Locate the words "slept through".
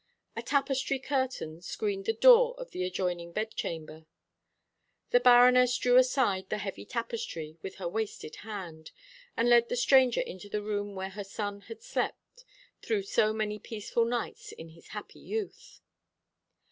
11.83-13.03